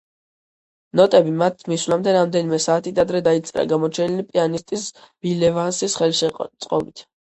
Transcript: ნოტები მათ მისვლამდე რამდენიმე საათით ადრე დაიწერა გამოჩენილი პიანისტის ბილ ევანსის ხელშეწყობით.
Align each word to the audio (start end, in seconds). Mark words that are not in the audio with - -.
ნოტები 0.99 1.33
მათ 1.41 1.61
მისვლამდე 1.73 2.15
რამდენიმე 2.17 2.61
საათით 2.67 3.03
ადრე 3.05 3.23
დაიწერა 3.29 3.69
გამოჩენილი 3.77 4.29
პიანისტის 4.33 4.91
ბილ 5.01 5.51
ევანსის 5.55 6.05
ხელშეწყობით. 6.05 7.11